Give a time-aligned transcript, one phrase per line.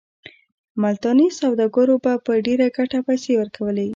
[0.81, 3.87] ملتاني سوداګرو به په ډېره ګټه پیسې ورکولې.